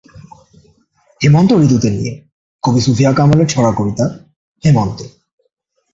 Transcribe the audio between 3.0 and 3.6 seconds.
কামালের